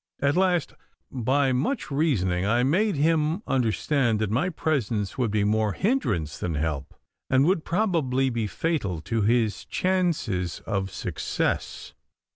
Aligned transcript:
At 0.19 0.35
last 0.35 0.73
by 1.11 1.51
much 1.53 1.91
reasoning 1.91 2.43
I 2.43 2.63
made 2.63 2.95
him 2.95 3.43
understand 3.45 4.17
that 4.17 4.31
my 4.31 4.49
presence 4.49 5.15
would 5.15 5.29
be 5.29 5.43
more 5.43 5.73
hindrance 5.73 6.39
than 6.39 6.55
help, 6.55 6.95
and 7.29 7.45
would 7.45 7.63
probably 7.63 8.31
be 8.31 8.47
fatal 8.47 8.99
to 9.01 9.21
his 9.21 9.63
chances 9.63 10.59
of 10.65 10.89
success. 10.89 11.93